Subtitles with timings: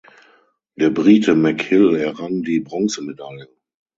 [0.77, 3.47] Der Brite Mick Hill errang die Bronzemedaille.